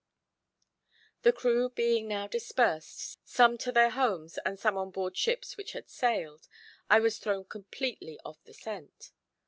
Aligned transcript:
The 1.21 1.31
crew 1.31 1.69
being 1.69 2.07
now 2.07 2.25
dispersed, 2.25 3.19
some 3.23 3.55
to 3.59 3.71
their 3.71 3.91
homes, 3.91 4.39
and 4.43 4.59
some 4.59 4.75
on 4.75 4.89
board 4.89 5.15
ships 5.15 5.57
which 5.57 5.73
had 5.73 5.91
sailed, 5.91 6.47
I 6.89 6.99
was 6.99 7.19
thrown 7.19 7.45
completely 7.45 8.19
off 8.25 8.43
the 8.43 8.55
scent. 8.55 9.11